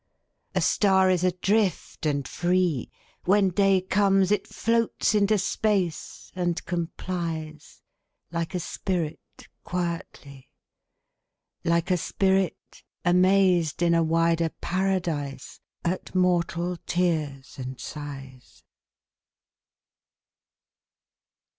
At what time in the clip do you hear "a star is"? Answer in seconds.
0.55-1.23